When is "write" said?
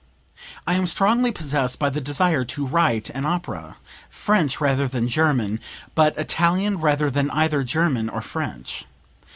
2.65-3.11